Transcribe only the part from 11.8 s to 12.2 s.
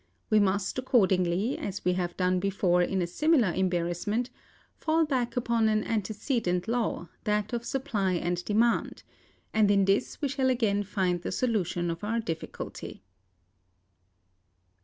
of our